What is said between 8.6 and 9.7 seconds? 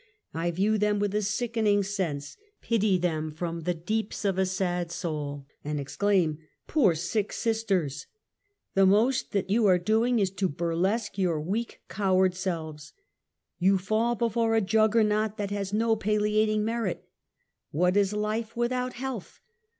The most that you